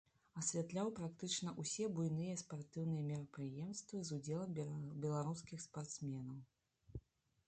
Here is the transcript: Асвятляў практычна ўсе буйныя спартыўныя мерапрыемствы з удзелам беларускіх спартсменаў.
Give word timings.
Асвятляў 0.41 0.87
практычна 0.99 1.49
ўсе 1.63 1.85
буйныя 1.97 2.39
спартыўныя 2.43 3.03
мерапрыемствы 3.09 4.01
з 4.09 4.17
удзелам 4.19 4.57
беларускіх 5.05 5.59
спартсменаў. 5.67 6.41